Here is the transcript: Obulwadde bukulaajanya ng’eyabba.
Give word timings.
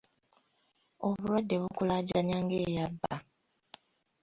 Obulwadde 1.07 1.55
bukulaajanya 1.63 2.35
ng’eyabba. 2.43 3.13